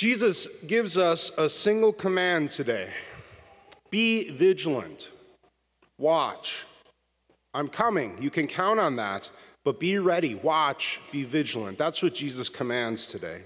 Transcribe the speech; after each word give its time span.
Jesus 0.00 0.46
gives 0.66 0.96
us 0.96 1.30
a 1.36 1.50
single 1.50 1.92
command 1.92 2.48
today 2.48 2.88
be 3.90 4.30
vigilant, 4.30 5.10
watch. 5.98 6.64
I'm 7.52 7.68
coming. 7.68 8.16
You 8.18 8.30
can 8.30 8.46
count 8.46 8.80
on 8.80 8.96
that, 8.96 9.28
but 9.62 9.78
be 9.78 9.98
ready, 9.98 10.36
watch, 10.36 11.02
be 11.12 11.24
vigilant. 11.24 11.76
That's 11.76 12.02
what 12.02 12.14
Jesus 12.14 12.48
commands 12.48 13.08
today. 13.08 13.42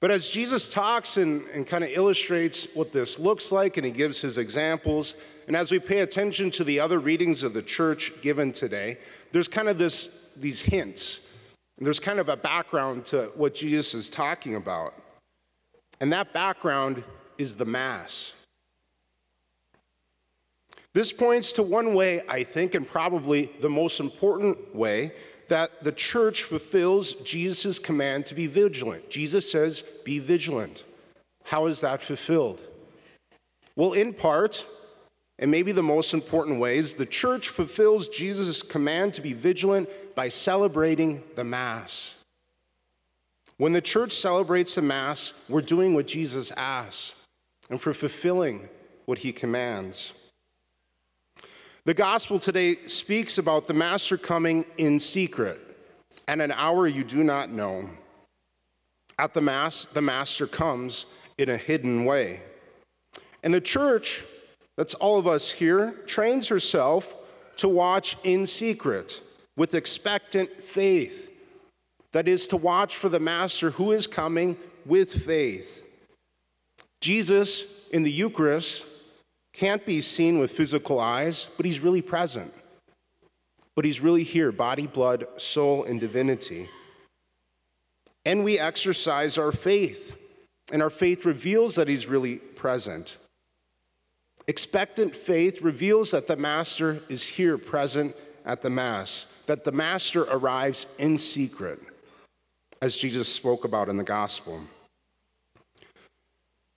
But 0.00 0.10
as 0.10 0.30
Jesus 0.30 0.70
talks 0.70 1.18
and, 1.18 1.46
and 1.48 1.66
kind 1.66 1.84
of 1.84 1.90
illustrates 1.90 2.66
what 2.72 2.90
this 2.90 3.18
looks 3.18 3.52
like, 3.52 3.76
and 3.76 3.84
he 3.84 3.92
gives 3.92 4.22
his 4.22 4.38
examples, 4.38 5.16
and 5.46 5.54
as 5.54 5.70
we 5.70 5.78
pay 5.78 5.98
attention 5.98 6.50
to 6.52 6.64
the 6.64 6.80
other 6.80 6.98
readings 6.98 7.42
of 7.42 7.52
the 7.52 7.62
church 7.62 8.10
given 8.22 8.52
today, 8.52 8.96
there's 9.32 9.48
kind 9.48 9.68
of 9.68 9.76
this, 9.76 10.30
these 10.34 10.62
hints. 10.62 11.20
And 11.76 11.84
there's 11.84 12.00
kind 12.00 12.20
of 12.20 12.30
a 12.30 12.38
background 12.38 13.04
to 13.06 13.32
what 13.34 13.54
Jesus 13.54 13.92
is 13.92 14.08
talking 14.08 14.54
about. 14.54 14.94
And 16.00 16.12
that 16.12 16.32
background 16.32 17.04
is 17.38 17.56
the 17.56 17.64
Mass. 17.64 18.32
This 20.92 21.12
points 21.12 21.52
to 21.52 21.62
one 21.62 21.94
way, 21.94 22.22
I 22.28 22.42
think, 22.42 22.74
and 22.74 22.86
probably 22.86 23.52
the 23.60 23.70
most 23.70 24.00
important 24.00 24.74
way 24.74 25.12
that 25.48 25.84
the 25.84 25.92
church 25.92 26.44
fulfills 26.44 27.14
Jesus' 27.14 27.78
command 27.78 28.26
to 28.26 28.34
be 28.34 28.46
vigilant. 28.46 29.10
Jesus 29.10 29.50
says, 29.50 29.82
Be 30.04 30.18
vigilant. 30.18 30.84
How 31.44 31.66
is 31.66 31.80
that 31.82 32.00
fulfilled? 32.00 32.62
Well, 33.76 33.92
in 33.92 34.12
part, 34.14 34.66
and 35.38 35.50
maybe 35.50 35.72
the 35.72 35.82
most 35.82 36.12
important 36.12 36.60
way, 36.60 36.78
is 36.78 36.94
the 36.94 37.06
church 37.06 37.48
fulfills 37.48 38.08
Jesus' 38.08 38.62
command 38.62 39.14
to 39.14 39.20
be 39.20 39.32
vigilant 39.32 39.88
by 40.14 40.28
celebrating 40.28 41.22
the 41.36 41.44
Mass. 41.44 42.14
When 43.60 43.74
the 43.74 43.82
church 43.82 44.12
celebrates 44.12 44.76
the 44.76 44.80
Mass, 44.80 45.34
we're 45.46 45.60
doing 45.60 45.92
what 45.92 46.06
Jesus 46.06 46.50
asks 46.56 47.14
and 47.68 47.78
for 47.78 47.92
fulfilling 47.92 48.70
what 49.04 49.18
he 49.18 49.32
commands. 49.32 50.14
The 51.84 51.92
gospel 51.92 52.38
today 52.38 52.76
speaks 52.86 53.36
about 53.36 53.66
the 53.66 53.74
Master 53.74 54.16
coming 54.16 54.64
in 54.78 54.98
secret 54.98 55.60
at 56.26 56.40
an 56.40 56.52
hour 56.52 56.86
you 56.86 57.04
do 57.04 57.22
not 57.22 57.50
know. 57.50 57.90
At 59.18 59.34
the 59.34 59.42
Mass, 59.42 59.84
the 59.84 60.00
Master 60.00 60.46
comes 60.46 61.04
in 61.36 61.50
a 61.50 61.58
hidden 61.58 62.06
way. 62.06 62.40
And 63.42 63.52
the 63.52 63.60
church, 63.60 64.24
that's 64.78 64.94
all 64.94 65.18
of 65.18 65.26
us 65.26 65.50
here, 65.50 65.92
trains 66.06 66.48
herself 66.48 67.14
to 67.56 67.68
watch 67.68 68.16
in 68.24 68.46
secret 68.46 69.20
with 69.58 69.74
expectant 69.74 70.62
faith 70.62 71.29
that 72.12 72.28
is, 72.28 72.46
to 72.48 72.56
watch 72.56 72.96
for 72.96 73.08
the 73.08 73.20
Master 73.20 73.70
who 73.70 73.92
is 73.92 74.06
coming 74.06 74.56
with 74.84 75.12
faith. 75.12 75.84
Jesus 77.00 77.66
in 77.92 78.02
the 78.02 78.10
Eucharist 78.10 78.86
can't 79.52 79.84
be 79.84 80.00
seen 80.00 80.38
with 80.38 80.50
physical 80.50 81.00
eyes, 81.00 81.48
but 81.56 81.66
he's 81.66 81.80
really 81.80 82.02
present. 82.02 82.52
But 83.74 83.84
he's 83.84 84.00
really 84.00 84.24
here 84.24 84.52
body, 84.52 84.86
blood, 84.86 85.26
soul, 85.36 85.84
and 85.84 86.00
divinity. 86.00 86.68
And 88.26 88.44
we 88.44 88.58
exercise 88.58 89.38
our 89.38 89.52
faith, 89.52 90.16
and 90.72 90.82
our 90.82 90.90
faith 90.90 91.24
reveals 91.24 91.76
that 91.76 91.88
he's 91.88 92.06
really 92.06 92.36
present. 92.36 93.16
Expectant 94.46 95.14
faith 95.14 95.62
reveals 95.62 96.10
that 96.10 96.26
the 96.26 96.36
Master 96.36 97.00
is 97.08 97.24
here 97.24 97.56
present 97.56 98.14
at 98.44 98.62
the 98.62 98.70
Mass, 98.70 99.26
that 99.46 99.64
the 99.64 99.72
Master 99.72 100.22
arrives 100.22 100.86
in 100.98 101.18
secret 101.18 101.80
as 102.82 102.96
Jesus 102.96 103.32
spoke 103.32 103.64
about 103.64 103.88
in 103.88 103.96
the 103.96 104.04
gospel. 104.04 104.60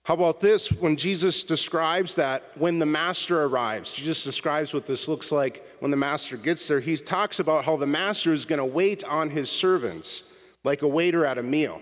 How 0.04 0.12
about 0.12 0.40
this? 0.40 0.70
When 0.70 0.96
Jesus 0.96 1.44
describes 1.44 2.14
that 2.16 2.42
when 2.56 2.78
the 2.78 2.86
master 2.86 3.44
arrives, 3.44 3.90
Jesus 3.92 4.22
describes 4.22 4.74
what 4.74 4.86
this 4.86 5.08
looks 5.08 5.32
like 5.32 5.66
when 5.80 5.90
the 5.90 5.96
master 5.96 6.36
gets 6.36 6.68
there. 6.68 6.80
He 6.80 6.94
talks 6.96 7.38
about 7.38 7.64
how 7.64 7.76
the 7.76 7.86
master 7.86 8.32
is 8.32 8.44
going 8.44 8.58
to 8.58 8.66
wait 8.66 9.02
on 9.04 9.30
his 9.30 9.50
servants 9.50 10.24
like 10.62 10.82
a 10.82 10.88
waiter 10.88 11.24
at 11.24 11.38
a 11.38 11.42
meal. 11.42 11.80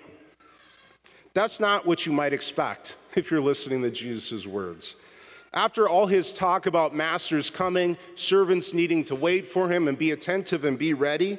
That's 1.35 1.59
not 1.59 1.85
what 1.85 2.07
you 2.07 2.13
might 2.13 2.33
expect 2.33 2.97
if 3.17 3.31
you're 3.31 3.41
listening 3.41 3.83
to 3.83 3.91
Jesus' 3.91 4.47
words. 4.47 4.95
After 5.53 5.89
all 5.89 6.07
his 6.07 6.33
talk 6.33 6.67
about 6.67 6.95
masters 6.95 7.51
coming, 7.51 7.97
servants 8.15 8.73
needing 8.73 9.03
to 9.05 9.17
wait 9.17 9.47
for 9.47 9.69
him 9.69 9.89
and 9.89 9.99
be 9.99 10.13
attentive 10.13 10.65
and 10.65 10.79
be 10.79 10.95
ready, 10.95 11.39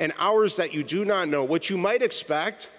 and 0.00 0.12
hours 0.18 0.56
that 0.56 0.74
you 0.74 0.82
do 0.82 1.04
not 1.04 1.28
know. 1.28 1.44
What 1.44 1.70
you 1.70 1.76
might 1.78 2.02
expect 2.02 2.70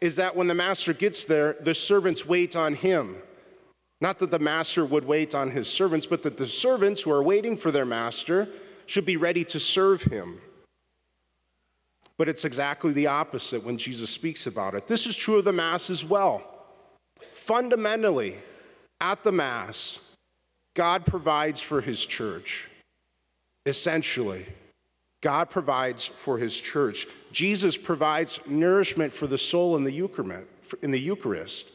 is 0.00 0.16
that 0.16 0.36
when 0.36 0.48
the 0.48 0.54
master 0.54 0.92
gets 0.92 1.24
there, 1.24 1.54
the 1.60 1.74
servants 1.74 2.26
wait 2.26 2.56
on 2.56 2.74
him. 2.74 3.16
Not 4.00 4.18
that 4.18 4.32
the 4.32 4.40
master 4.40 4.84
would 4.84 5.06
wait 5.06 5.34
on 5.34 5.52
his 5.52 5.68
servants, 5.68 6.04
but 6.04 6.22
that 6.24 6.36
the 6.36 6.48
servants 6.48 7.00
who 7.00 7.12
are 7.12 7.22
waiting 7.22 7.56
for 7.56 7.70
their 7.70 7.86
master 7.86 8.48
should 8.86 9.06
be 9.06 9.16
ready 9.16 9.44
to 9.44 9.60
serve 9.60 10.02
him. 10.02 10.40
But 12.18 12.28
it's 12.28 12.44
exactly 12.44 12.92
the 12.92 13.06
opposite 13.06 13.64
when 13.64 13.78
Jesus 13.78 14.10
speaks 14.10 14.46
about 14.46 14.74
it. 14.74 14.86
This 14.88 15.06
is 15.06 15.16
true 15.16 15.38
of 15.38 15.44
the 15.44 15.52
Mass 15.52 15.90
as 15.90 16.04
well. 16.04 16.42
Fundamentally, 17.32 18.36
at 19.00 19.22
the 19.22 19.32
Mass, 19.32 19.98
God 20.74 21.06
provides 21.06 21.60
for 21.60 21.80
his 21.80 22.04
church, 22.04 22.68
essentially. 23.64 24.46
God 25.24 25.48
provides 25.48 26.04
for 26.04 26.36
his 26.36 26.60
church. 26.60 27.06
Jesus 27.32 27.78
provides 27.78 28.40
nourishment 28.46 29.10
for 29.10 29.26
the 29.26 29.38
soul 29.38 29.74
in 29.74 29.82
the 29.82 29.90
Eucharist. 31.00 31.72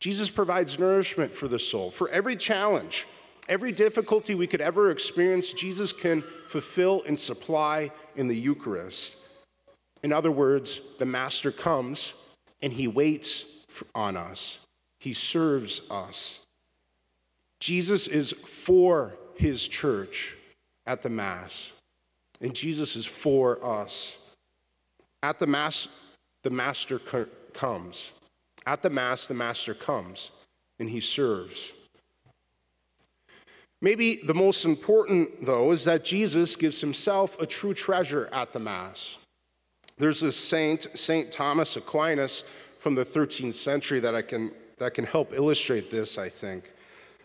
Jesus 0.00 0.30
provides 0.30 0.78
nourishment 0.78 1.30
for 1.30 1.46
the 1.46 1.58
soul. 1.58 1.90
For 1.90 2.08
every 2.08 2.36
challenge, 2.36 3.06
every 3.50 3.70
difficulty 3.70 4.34
we 4.34 4.46
could 4.46 4.62
ever 4.62 4.90
experience, 4.90 5.52
Jesus 5.52 5.92
can 5.92 6.24
fulfill 6.48 7.02
and 7.06 7.18
supply 7.18 7.90
in 8.16 8.28
the 8.28 8.36
Eucharist. 8.36 9.18
In 10.02 10.10
other 10.10 10.30
words, 10.30 10.80
the 10.98 11.04
Master 11.04 11.52
comes 11.52 12.14
and 12.62 12.72
he 12.72 12.88
waits 12.88 13.44
on 13.94 14.16
us, 14.16 14.58
he 15.00 15.12
serves 15.12 15.82
us. 15.90 16.40
Jesus 17.60 18.08
is 18.08 18.32
for 18.32 19.12
his 19.34 19.68
church 19.68 20.38
at 20.86 21.02
the 21.02 21.10
Mass. 21.10 21.72
And 22.40 22.54
Jesus 22.54 22.96
is 22.96 23.06
for 23.06 23.64
us. 23.64 24.16
At 25.22 25.38
the 25.38 25.46
Mass, 25.46 25.88
the 26.44 26.50
Master 26.50 27.00
comes. 27.52 28.12
At 28.66 28.82
the 28.82 28.90
Mass, 28.90 29.26
the 29.26 29.34
Master 29.34 29.74
comes 29.74 30.30
and 30.78 30.88
he 30.88 31.00
serves. 31.00 31.72
Maybe 33.80 34.16
the 34.16 34.34
most 34.34 34.64
important, 34.64 35.44
though, 35.44 35.70
is 35.70 35.84
that 35.84 36.04
Jesus 36.04 36.56
gives 36.56 36.80
himself 36.80 37.40
a 37.40 37.46
true 37.46 37.74
treasure 37.74 38.28
at 38.32 38.52
the 38.52 38.58
Mass. 38.58 39.18
There's 39.98 40.22
a 40.22 40.32
saint, 40.32 40.86
St. 40.94 41.30
Thomas 41.30 41.76
Aquinas 41.76 42.44
from 42.78 42.94
the 42.94 43.04
13th 43.04 43.54
century, 43.54 44.00
that, 44.00 44.14
I 44.14 44.22
can, 44.22 44.52
that 44.78 44.94
can 44.94 45.04
help 45.04 45.32
illustrate 45.32 45.90
this, 45.90 46.18
I 46.18 46.28
think. 46.28 46.72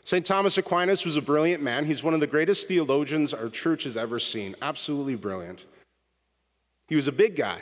St. 0.06 0.26
Thomas 0.26 0.58
Aquinas 0.58 1.06
was 1.06 1.16
a 1.16 1.22
brilliant 1.22 1.64
man. 1.64 1.86
He's 1.86 2.04
one 2.04 2.14
of 2.14 2.20
the 2.20 2.28
greatest 2.28 2.68
theologians 2.68 3.34
our 3.34 3.50
church 3.50 3.86
has 3.86 3.96
ever 3.96 4.20
seen. 4.20 4.56
Absolutely 4.62 5.16
brilliant. 5.16 5.66
He 6.88 6.96
was 6.96 7.08
a 7.08 7.12
big 7.12 7.38
guy. 7.38 7.62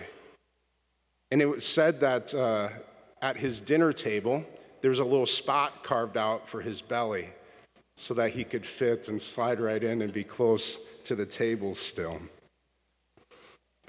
And 1.29 1.41
it 1.41 1.45
was 1.45 1.65
said 1.65 1.99
that 1.99 2.33
uh, 2.33 2.69
at 3.21 3.37
his 3.37 3.61
dinner 3.61 3.93
table, 3.93 4.43
there 4.81 4.89
was 4.89 4.99
a 4.99 5.03
little 5.03 5.27
spot 5.27 5.83
carved 5.83 6.17
out 6.17 6.49
for 6.49 6.61
his 6.61 6.81
belly 6.81 7.29
so 7.95 8.15
that 8.15 8.31
he 8.31 8.43
could 8.43 8.65
fit 8.65 9.07
and 9.07 9.21
slide 9.21 9.59
right 9.59 9.83
in 9.83 10.01
and 10.01 10.11
be 10.11 10.23
close 10.23 10.79
to 11.03 11.15
the 11.15 11.25
table 11.25 11.75
still. 11.75 12.19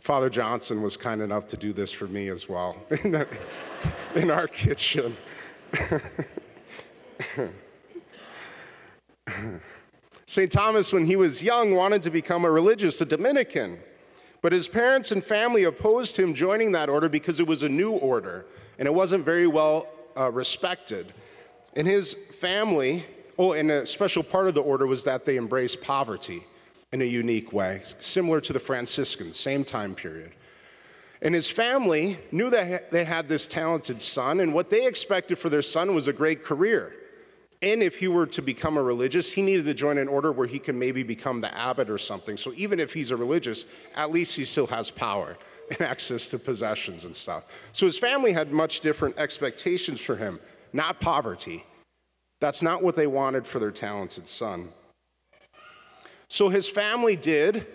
Father 0.00 0.28
Johnson 0.28 0.82
was 0.82 0.96
kind 0.96 1.22
enough 1.22 1.46
to 1.46 1.56
do 1.56 1.72
this 1.72 1.90
for 1.92 2.06
me 2.08 2.28
as 2.28 2.48
well 2.48 2.76
in 4.14 4.30
our 4.30 4.48
kitchen. 4.48 5.16
St. 10.32 10.50
Thomas, 10.50 10.94
when 10.94 11.04
he 11.04 11.14
was 11.14 11.42
young, 11.42 11.74
wanted 11.74 12.02
to 12.04 12.10
become 12.10 12.46
a 12.46 12.50
religious, 12.50 12.98
a 13.02 13.04
Dominican. 13.04 13.78
But 14.40 14.52
his 14.52 14.66
parents 14.66 15.12
and 15.12 15.22
family 15.22 15.64
opposed 15.64 16.18
him 16.18 16.32
joining 16.32 16.72
that 16.72 16.88
order 16.88 17.10
because 17.10 17.38
it 17.38 17.46
was 17.46 17.62
a 17.62 17.68
new 17.68 17.90
order 17.90 18.46
and 18.78 18.88
it 18.88 18.94
wasn't 18.94 19.26
very 19.26 19.46
well 19.46 19.86
uh, 20.16 20.32
respected. 20.32 21.12
And 21.76 21.86
his 21.86 22.14
family, 22.14 23.04
oh, 23.38 23.52
and 23.52 23.70
a 23.70 23.84
special 23.84 24.22
part 24.22 24.48
of 24.48 24.54
the 24.54 24.62
order 24.62 24.86
was 24.86 25.04
that 25.04 25.26
they 25.26 25.36
embraced 25.36 25.82
poverty 25.82 26.44
in 26.92 27.02
a 27.02 27.04
unique 27.04 27.52
way, 27.52 27.82
similar 27.98 28.40
to 28.40 28.54
the 28.54 28.60
Franciscans, 28.60 29.38
same 29.38 29.64
time 29.64 29.94
period. 29.94 30.32
And 31.20 31.34
his 31.34 31.50
family 31.50 32.18
knew 32.30 32.48
that 32.48 32.90
they 32.90 33.04
had 33.04 33.28
this 33.28 33.46
talented 33.46 34.00
son, 34.00 34.40
and 34.40 34.54
what 34.54 34.70
they 34.70 34.86
expected 34.86 35.36
for 35.36 35.50
their 35.50 35.60
son 35.60 35.94
was 35.94 36.08
a 36.08 36.12
great 36.14 36.42
career. 36.42 36.94
And 37.62 37.80
if 37.80 38.00
he 38.00 38.08
were 38.08 38.26
to 38.26 38.42
become 38.42 38.76
a 38.76 38.82
religious, 38.82 39.32
he 39.32 39.40
needed 39.40 39.64
to 39.66 39.74
join 39.74 39.96
an 39.96 40.08
order 40.08 40.32
where 40.32 40.48
he 40.48 40.58
could 40.58 40.74
maybe 40.74 41.04
become 41.04 41.40
the 41.40 41.56
abbot 41.56 41.88
or 41.88 41.98
something. 41.98 42.36
So 42.36 42.52
even 42.56 42.80
if 42.80 42.92
he's 42.92 43.12
a 43.12 43.16
religious, 43.16 43.64
at 43.94 44.10
least 44.10 44.36
he 44.36 44.44
still 44.44 44.66
has 44.66 44.90
power 44.90 45.38
and 45.70 45.80
access 45.80 46.28
to 46.30 46.38
possessions 46.38 47.04
and 47.04 47.14
stuff. 47.14 47.68
So 47.72 47.86
his 47.86 47.96
family 47.96 48.32
had 48.32 48.50
much 48.50 48.80
different 48.80 49.16
expectations 49.16 50.00
for 50.00 50.16
him, 50.16 50.40
not 50.72 51.00
poverty. 51.00 51.64
That's 52.40 52.62
not 52.62 52.82
what 52.82 52.96
they 52.96 53.06
wanted 53.06 53.46
for 53.46 53.60
their 53.60 53.70
talented 53.70 54.26
son. 54.26 54.70
So 56.28 56.48
his 56.48 56.68
family 56.68 57.14
did 57.14 57.66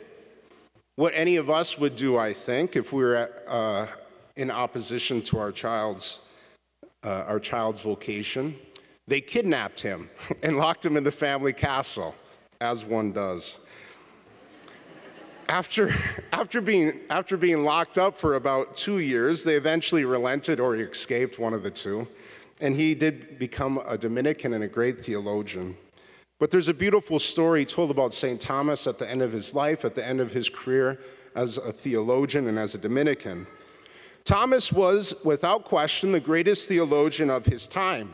what 0.97 1.13
any 1.15 1.37
of 1.37 1.49
us 1.49 1.77
would 1.77 1.95
do, 1.95 2.17
I 2.17 2.33
think, 2.33 2.75
if 2.75 2.91
we 2.91 3.03
were 3.03 3.15
at, 3.15 3.43
uh, 3.47 3.87
in 4.35 4.51
opposition 4.51 5.21
to 5.21 5.37
our 5.37 5.51
child's, 5.51 6.19
uh, 7.03 7.23
our 7.27 7.39
child's 7.39 7.79
vocation. 7.81 8.57
They 9.07 9.21
kidnapped 9.21 9.79
him 9.79 10.09
and 10.43 10.57
locked 10.57 10.85
him 10.85 10.97
in 10.97 11.03
the 11.03 11.11
family 11.11 11.53
castle, 11.53 12.15
as 12.59 12.83
one 12.83 13.11
does. 13.11 13.57
After, 15.49 15.93
after, 16.31 16.61
being, 16.61 16.99
after 17.09 17.37
being 17.37 17.63
locked 17.63 17.97
up 17.97 18.17
for 18.17 18.35
about 18.35 18.75
two 18.75 18.99
years, 18.99 19.43
they 19.43 19.55
eventually 19.55 20.05
relented 20.05 20.59
or 20.59 20.75
he 20.75 20.81
escaped, 20.81 21.39
one 21.39 21.53
of 21.53 21.63
the 21.63 21.71
two. 21.71 22.07
And 22.59 22.75
he 22.75 22.95
did 22.95 23.37
become 23.37 23.79
a 23.87 23.97
Dominican 23.97 24.53
and 24.53 24.63
a 24.63 24.67
great 24.67 25.05
theologian. 25.05 25.77
But 26.39 26.51
there's 26.51 26.67
a 26.67 26.73
beautiful 26.73 27.19
story 27.19 27.65
told 27.65 27.91
about 27.91 28.13
St. 28.13 28.41
Thomas 28.41 28.87
at 28.87 28.97
the 28.97 29.09
end 29.09 29.21
of 29.21 29.31
his 29.31 29.55
life, 29.55 29.85
at 29.85 29.95
the 29.95 30.05
end 30.05 30.19
of 30.19 30.33
his 30.33 30.49
career 30.49 30.99
as 31.35 31.57
a 31.57 31.71
theologian 31.71 32.47
and 32.47 32.57
as 32.57 32.73
a 32.75 32.79
Dominican. 32.79 33.47
Thomas 34.23 34.73
was, 34.73 35.13
without 35.23 35.65
question, 35.65 36.11
the 36.11 36.19
greatest 36.19 36.67
theologian 36.67 37.29
of 37.29 37.45
his 37.45 37.67
time. 37.67 38.13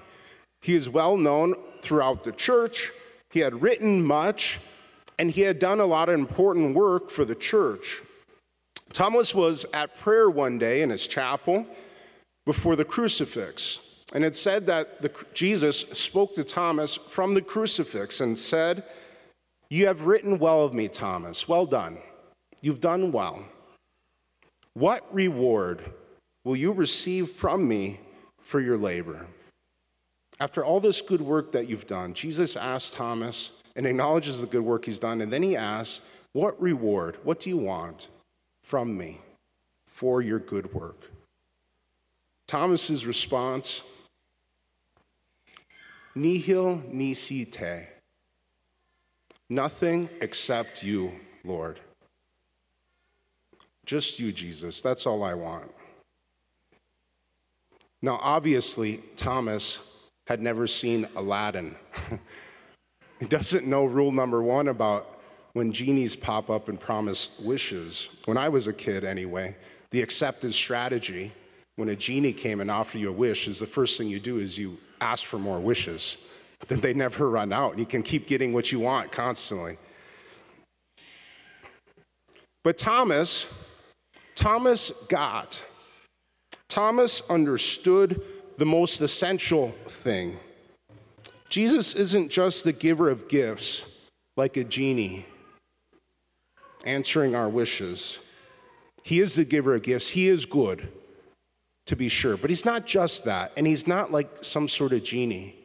He 0.63 0.75
is 0.75 0.89
well 0.89 1.17
known 1.17 1.55
throughout 1.81 2.23
the 2.23 2.31
church. 2.31 2.93
He 3.29 3.41
had 3.41 3.61
written 3.61 4.01
much, 4.01 4.59
and 5.19 5.29
he 5.29 5.41
had 5.41 5.59
done 5.59 5.81
a 5.81 5.85
lot 5.85 6.07
of 6.07 6.15
important 6.15 6.73
work 6.73 7.09
for 7.09 7.25
the 7.25 7.35
church. 7.35 8.01
Thomas 8.93 9.35
was 9.35 9.65
at 9.73 9.99
prayer 9.99 10.29
one 10.29 10.57
day 10.57 10.81
in 10.81 10.89
his 10.89 11.05
chapel 11.05 11.65
before 12.45 12.77
the 12.77 12.85
crucifix. 12.85 13.81
And 14.13 14.23
it 14.23 14.35
said 14.35 14.65
that 14.67 15.01
the, 15.01 15.11
Jesus 15.33 15.79
spoke 15.79 16.33
to 16.35 16.43
Thomas 16.45 16.95
from 16.95 17.33
the 17.33 17.41
crucifix 17.41 18.21
and 18.21 18.39
said, 18.39 18.83
You 19.69 19.87
have 19.87 20.03
written 20.03 20.39
well 20.39 20.61
of 20.61 20.73
me, 20.73 20.87
Thomas. 20.87 21.47
Well 21.47 21.65
done. 21.65 21.97
You've 22.61 22.79
done 22.79 23.11
well. 23.11 23.43
What 24.75 25.13
reward 25.13 25.91
will 26.45 26.55
you 26.55 26.71
receive 26.71 27.31
from 27.31 27.67
me 27.67 27.99
for 28.39 28.61
your 28.61 28.77
labor? 28.77 29.27
After 30.39 30.63
all 30.63 30.79
this 30.79 31.01
good 31.01 31.21
work 31.21 31.51
that 31.51 31.69
you've 31.69 31.87
done, 31.87 32.13
Jesus 32.13 32.55
asks 32.55 32.91
Thomas 32.91 33.51
and 33.75 33.85
acknowledges 33.85 34.41
the 34.41 34.47
good 34.47 34.63
work 34.63 34.85
he's 34.85 34.99
done, 34.99 35.21
and 35.21 35.31
then 35.31 35.43
he 35.43 35.55
asks, 35.55 36.01
What 36.33 36.61
reward, 36.61 37.17
what 37.23 37.39
do 37.39 37.49
you 37.49 37.57
want 37.57 38.07
from 38.61 38.97
me 38.97 39.21
for 39.87 40.21
your 40.21 40.39
good 40.39 40.73
work? 40.73 41.11
Thomas's 42.47 43.05
response, 43.05 43.83
Nihil 46.15 46.83
nisi 46.91 47.45
te. 47.45 47.87
Nothing 49.49 50.09
except 50.21 50.83
you, 50.83 51.11
Lord. 51.43 51.79
Just 53.85 54.19
you, 54.19 54.31
Jesus. 54.31 54.81
That's 54.81 55.05
all 55.05 55.23
I 55.23 55.33
want. 55.33 55.71
Now, 58.01 58.19
obviously, 58.21 58.99
Thomas 59.15 59.81
had 60.27 60.41
never 60.41 60.67
seen 60.67 61.07
Aladdin. 61.15 61.75
he 63.19 63.25
doesn't 63.25 63.67
know 63.67 63.85
rule 63.85 64.11
number 64.11 64.41
one 64.41 64.67
about 64.67 65.19
when 65.53 65.71
genies 65.71 66.15
pop 66.15 66.49
up 66.49 66.69
and 66.69 66.79
promise 66.79 67.29
wishes. 67.39 68.09
When 68.25 68.37
I 68.37 68.49
was 68.49 68.67
a 68.67 68.73
kid, 68.73 69.03
anyway, 69.03 69.55
the 69.91 70.01
accepted 70.01 70.53
strategy 70.53 71.31
when 71.75 71.89
a 71.89 71.95
genie 71.95 72.33
came 72.33 72.61
and 72.61 72.69
offered 72.69 72.99
you 72.99 73.09
a 73.09 73.13
wish 73.13 73.47
is 73.47 73.59
the 73.59 73.67
first 73.67 73.97
thing 73.97 74.07
you 74.07 74.19
do 74.19 74.37
is 74.37 74.57
you 74.57 74.77
ask 75.01 75.25
for 75.25 75.39
more 75.39 75.59
wishes. 75.59 76.17
Then 76.67 76.79
they 76.79 76.93
never 76.93 77.29
run 77.29 77.51
out. 77.51 77.77
You 77.77 77.85
can 77.85 78.03
keep 78.03 78.27
getting 78.27 78.53
what 78.53 78.71
you 78.71 78.79
want 78.79 79.11
constantly. 79.11 79.77
But 82.63 82.77
Thomas, 82.77 83.47
Thomas 84.35 84.91
got, 85.09 85.61
Thomas 86.69 87.21
understood 87.29 88.23
the 88.57 88.65
most 88.65 89.01
essential 89.01 89.69
thing. 89.87 90.39
Jesus 91.49 91.93
isn't 91.93 92.29
just 92.29 92.63
the 92.63 92.73
giver 92.73 93.09
of 93.09 93.27
gifts 93.27 93.85
like 94.35 94.57
a 94.57 94.63
genie 94.63 95.25
answering 96.85 97.35
our 97.35 97.49
wishes. 97.49 98.19
He 99.03 99.19
is 99.19 99.35
the 99.35 99.45
giver 99.45 99.75
of 99.75 99.83
gifts. 99.83 100.09
He 100.09 100.27
is 100.27 100.45
good, 100.45 100.87
to 101.85 101.95
be 101.95 102.09
sure. 102.09 102.37
But 102.37 102.49
he's 102.49 102.65
not 102.65 102.85
just 102.85 103.25
that, 103.25 103.51
and 103.57 103.67
he's 103.67 103.87
not 103.87 104.11
like 104.11 104.43
some 104.43 104.67
sort 104.67 104.93
of 104.93 105.03
genie. 105.03 105.55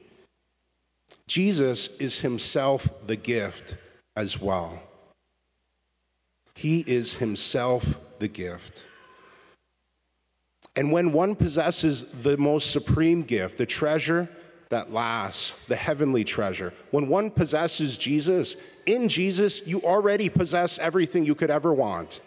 Jesus 1.27 1.89
is 1.99 2.21
himself 2.21 2.89
the 3.07 3.17
gift 3.17 3.77
as 4.17 4.41
well. 4.41 4.83
He 6.55 6.81
is 6.87 7.15
himself 7.15 7.99
the 8.19 8.29
gift. 8.29 8.83
And 10.79 10.93
when 10.93 11.13
one 11.13 11.35
possesses 11.35 12.05
the 12.23 12.37
most 12.37 12.71
supreme 12.71 13.25
gift, 13.25 13.59
the 13.59 13.67
treasure 13.67 14.29
that 14.69 14.93
lasts, 14.93 15.57
the 15.67 15.75
heavenly 15.75 16.23
treasure, 16.23 16.73
when 16.93 17.09
one 17.09 17.33
possesses 17.33 17.99
Jesus, 17.99 18.55
in 18.87 19.09
Jesus, 19.09 19.67
you 19.67 19.83
already 19.83 20.29
possess 20.29 20.79
everything 20.79 21.25
you 21.25 21.35
could 21.35 21.51
ever 21.51 21.73
want. 21.73 22.21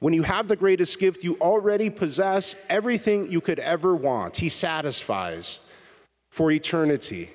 When 0.00 0.12
you 0.12 0.24
have 0.24 0.48
the 0.48 0.56
greatest 0.56 0.98
gift, 0.98 1.22
you 1.22 1.36
already 1.40 1.88
possess 1.88 2.56
everything 2.68 3.30
you 3.30 3.40
could 3.40 3.60
ever 3.60 3.94
want. 3.94 4.38
He 4.38 4.48
satisfies 4.48 5.60
for 6.32 6.50
eternity. 6.50 7.30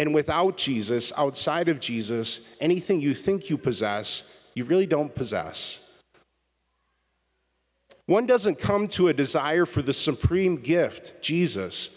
And 0.00 0.12
without 0.12 0.56
Jesus, 0.56 1.12
outside 1.16 1.68
of 1.68 1.78
Jesus, 1.78 2.40
anything 2.60 3.00
you 3.00 3.14
think 3.14 3.50
you 3.50 3.56
possess, 3.56 4.24
you 4.54 4.64
really 4.64 4.86
don't 4.86 5.14
possess. 5.14 5.78
One 8.08 8.24
doesn't 8.24 8.58
come 8.58 8.88
to 8.88 9.08
a 9.08 9.12
desire 9.12 9.66
for 9.66 9.82
the 9.82 9.92
supreme 9.92 10.56
gift, 10.56 11.20
Jesus, 11.20 11.90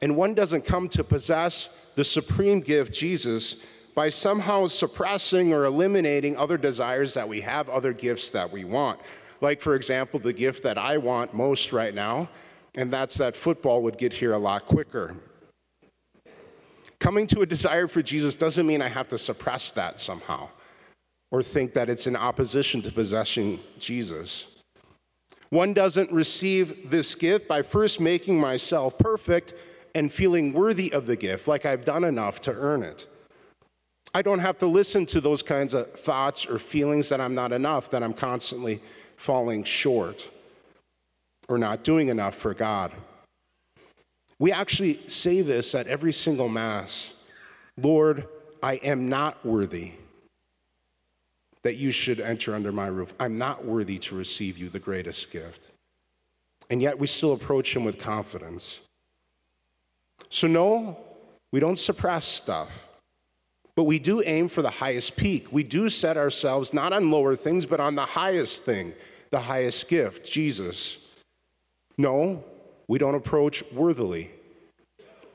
and 0.00 0.16
one 0.16 0.32
doesn't 0.32 0.64
come 0.64 0.88
to 0.90 1.02
possess 1.02 1.70
the 1.96 2.04
supreme 2.04 2.60
gift, 2.60 2.94
Jesus, 2.94 3.56
by 3.96 4.10
somehow 4.10 4.68
suppressing 4.68 5.52
or 5.52 5.64
eliminating 5.64 6.36
other 6.36 6.56
desires 6.56 7.14
that 7.14 7.28
we 7.28 7.40
have, 7.40 7.68
other 7.68 7.92
gifts 7.92 8.30
that 8.30 8.52
we 8.52 8.62
want. 8.62 9.00
Like, 9.40 9.60
for 9.60 9.74
example, 9.74 10.20
the 10.20 10.32
gift 10.32 10.62
that 10.62 10.78
I 10.78 10.98
want 10.98 11.34
most 11.34 11.72
right 11.72 11.96
now, 11.96 12.28
and 12.76 12.92
that's 12.92 13.18
that 13.18 13.34
football 13.34 13.82
would 13.82 13.98
get 13.98 14.12
here 14.12 14.34
a 14.34 14.38
lot 14.38 14.66
quicker. 14.66 15.16
Coming 17.00 17.26
to 17.26 17.40
a 17.40 17.46
desire 17.46 17.88
for 17.88 18.02
Jesus 18.02 18.36
doesn't 18.36 18.68
mean 18.68 18.80
I 18.80 18.88
have 18.88 19.08
to 19.08 19.18
suppress 19.18 19.72
that 19.72 19.98
somehow 19.98 20.48
or 21.32 21.42
think 21.42 21.74
that 21.74 21.90
it's 21.90 22.06
in 22.06 22.14
opposition 22.14 22.82
to 22.82 22.92
possessing 22.92 23.58
Jesus. 23.80 24.46
One 25.50 25.74
doesn't 25.74 26.12
receive 26.12 26.90
this 26.90 27.14
gift 27.14 27.48
by 27.48 27.62
first 27.62 28.00
making 28.00 28.40
myself 28.40 28.96
perfect 28.98 29.54
and 29.94 30.12
feeling 30.12 30.52
worthy 30.52 30.92
of 30.92 31.06
the 31.06 31.16
gift, 31.16 31.48
like 31.48 31.66
I've 31.66 31.84
done 31.84 32.04
enough 32.04 32.40
to 32.42 32.52
earn 32.52 32.84
it. 32.84 33.08
I 34.14 34.22
don't 34.22 34.38
have 34.38 34.58
to 34.58 34.66
listen 34.66 35.06
to 35.06 35.20
those 35.20 35.42
kinds 35.42 35.74
of 35.74 35.92
thoughts 35.92 36.46
or 36.46 36.58
feelings 36.58 37.08
that 37.08 37.20
I'm 37.20 37.34
not 37.34 37.52
enough, 37.52 37.90
that 37.90 38.02
I'm 38.02 38.12
constantly 38.12 38.80
falling 39.16 39.64
short 39.64 40.30
or 41.48 41.58
not 41.58 41.82
doing 41.82 42.08
enough 42.08 42.36
for 42.36 42.54
God. 42.54 42.92
We 44.38 44.52
actually 44.52 45.00
say 45.08 45.42
this 45.42 45.74
at 45.74 45.86
every 45.86 46.12
single 46.12 46.48
Mass 46.48 47.12
Lord, 47.76 48.26
I 48.62 48.74
am 48.74 49.08
not 49.08 49.44
worthy 49.44 49.92
that 51.62 51.76
you 51.76 51.90
should 51.90 52.20
enter 52.20 52.54
under 52.54 52.72
my 52.72 52.86
roof. 52.86 53.12
I'm 53.20 53.36
not 53.36 53.64
worthy 53.64 53.98
to 53.98 54.14
receive 54.14 54.56
you, 54.56 54.68
the 54.68 54.78
greatest 54.78 55.30
gift. 55.30 55.70
And 56.70 56.80
yet 56.80 56.98
we 56.98 57.06
still 57.06 57.32
approach 57.32 57.74
him 57.74 57.84
with 57.84 57.98
confidence. 57.98 58.80
So, 60.28 60.46
no, 60.46 60.96
we 61.52 61.60
don't 61.60 61.78
suppress 61.78 62.26
stuff, 62.26 62.68
but 63.74 63.84
we 63.84 63.98
do 63.98 64.22
aim 64.24 64.48
for 64.48 64.62
the 64.62 64.70
highest 64.70 65.16
peak. 65.16 65.52
We 65.52 65.64
do 65.64 65.88
set 65.88 66.16
ourselves 66.16 66.72
not 66.72 66.92
on 66.92 67.10
lower 67.10 67.34
things, 67.34 67.66
but 67.66 67.80
on 67.80 67.94
the 67.96 68.06
highest 68.06 68.64
thing, 68.64 68.94
the 69.30 69.40
highest 69.40 69.88
gift, 69.88 70.30
Jesus. 70.30 70.98
No, 71.98 72.44
we 72.88 72.98
don't 72.98 73.14
approach 73.14 73.64
worthily, 73.72 74.30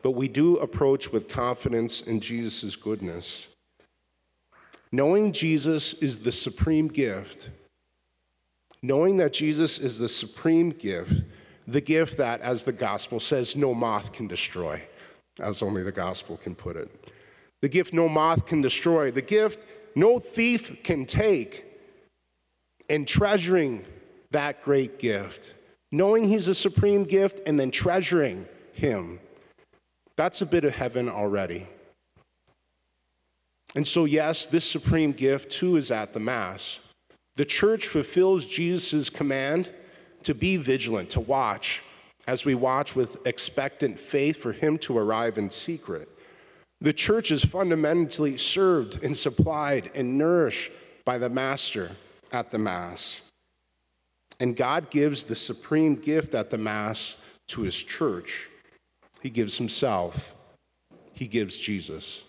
but 0.01 0.11
we 0.11 0.27
do 0.27 0.57
approach 0.57 1.11
with 1.11 1.27
confidence 1.27 2.01
in 2.01 2.19
Jesus' 2.19 2.75
goodness. 2.75 3.47
Knowing 4.95 5.33
Jesus 5.33 5.93
is 5.95 6.19
the 6.19 6.31
supreme 6.31 6.87
gift, 6.87 7.49
knowing 8.81 9.17
that 9.17 9.33
Jesus 9.33 9.77
is 9.77 9.99
the 9.99 10.07
supreme 10.07 10.69
gift, 10.69 11.25
the 11.67 11.81
gift 11.81 12.15
that, 12.15 12.39
as 12.39 12.63
the 12.63 12.71
gospel 12.71 13.19
says, 13.19 13.57
no 13.57 13.73
moth 13.73 14.13
can 14.13 14.25
destroy, 14.25 14.81
as 15.41 15.61
only 15.61 15.83
the 15.83 15.91
gospel 15.91 16.37
can 16.37 16.55
put 16.55 16.77
it. 16.77 17.11
The 17.61 17.67
gift 17.67 17.93
no 17.93 18.07
moth 18.07 18.45
can 18.45 18.61
destroy, 18.61 19.11
the 19.11 19.21
gift 19.21 19.65
no 19.95 20.17
thief 20.17 20.81
can 20.81 21.05
take, 21.05 21.65
and 22.89 23.05
treasuring 23.05 23.83
that 24.31 24.61
great 24.61 24.97
gift, 24.97 25.55
knowing 25.91 26.23
He's 26.23 26.47
a 26.47 26.55
supreme 26.55 27.03
gift 27.03 27.41
and 27.45 27.59
then 27.59 27.69
treasuring 27.69 28.47
Him. 28.71 29.19
That's 30.15 30.41
a 30.41 30.45
bit 30.45 30.63
of 30.63 30.73
heaven 30.73 31.09
already. 31.09 31.67
And 33.75 33.85
so, 33.85 34.05
yes, 34.05 34.45
this 34.45 34.69
supreme 34.69 35.11
gift 35.11 35.51
too 35.51 35.75
is 35.75 35.91
at 35.91 36.13
the 36.13 36.19
Mass. 36.19 36.79
The 37.35 37.45
church 37.45 37.87
fulfills 37.87 38.45
Jesus' 38.45 39.09
command 39.09 39.69
to 40.23 40.33
be 40.33 40.55
vigilant, 40.57 41.09
to 41.11 41.19
watch, 41.19 41.83
as 42.25 42.45
we 42.45 42.55
watch 42.55 42.95
with 42.95 43.27
expectant 43.27 43.99
faith 43.99 44.37
for 44.37 44.53
him 44.53 44.77
to 44.79 44.97
arrive 44.97 45.37
in 45.37 45.49
secret. 45.49 46.09
The 46.81 46.93
church 46.93 47.31
is 47.31 47.43
fundamentally 47.43 48.37
served 48.37 49.03
and 49.03 49.15
supplied 49.15 49.91
and 49.93 50.17
nourished 50.17 50.71
by 51.03 51.17
the 51.17 51.29
Master 51.29 51.91
at 52.31 52.51
the 52.51 52.57
Mass. 52.57 53.21
And 54.39 54.55
God 54.55 54.89
gives 54.89 55.25
the 55.25 55.35
supreme 55.35 55.95
gift 55.95 56.33
at 56.33 56.49
the 56.49 56.57
Mass 56.57 57.17
to 57.47 57.61
his 57.61 57.81
church. 57.81 58.49
He 59.21 59.29
gives 59.29 59.57
himself, 59.57 60.33
he 61.13 61.27
gives 61.27 61.57
Jesus. 61.57 62.23